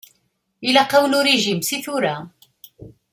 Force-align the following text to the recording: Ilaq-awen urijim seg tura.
Ilaq-awen 0.69 1.15
urijim 1.19 1.61
seg 1.69 1.81
tura. 1.89 2.15